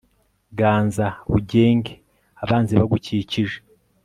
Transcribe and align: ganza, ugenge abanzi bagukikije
ganza, 0.57 1.07
ugenge 1.37 1.93
abanzi 2.43 2.71
bagukikije 2.79 3.57